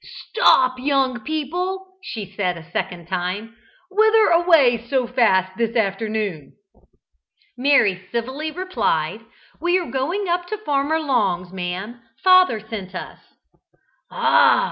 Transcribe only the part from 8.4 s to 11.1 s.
replied, "We are going up to Farmer